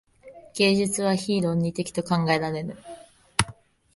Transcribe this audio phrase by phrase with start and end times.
[0.55, 2.75] 芸術は非論理的と考えられる。